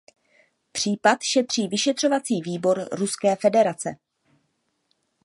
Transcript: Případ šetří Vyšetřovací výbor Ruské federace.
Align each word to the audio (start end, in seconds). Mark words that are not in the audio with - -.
Případ 0.71 1.19
šetří 1.23 1.67
Vyšetřovací 1.67 2.41
výbor 2.41 2.89
Ruské 2.91 3.35
federace. 3.35 3.95